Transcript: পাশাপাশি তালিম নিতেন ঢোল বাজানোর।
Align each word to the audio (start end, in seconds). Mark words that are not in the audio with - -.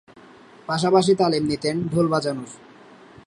পাশাপাশি 0.67 1.11
তালিম 1.15 1.43
নিতেন 1.45 1.75
ঢোল 1.91 2.07
বাজানোর। 2.07 2.49